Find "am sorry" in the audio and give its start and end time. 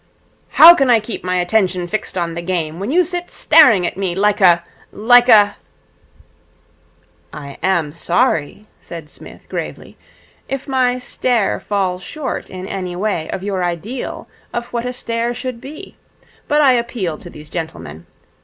7.61-8.65